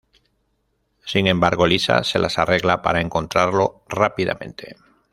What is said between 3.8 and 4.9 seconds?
rápidamente.